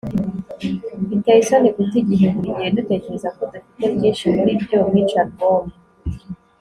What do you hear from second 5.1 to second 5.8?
albom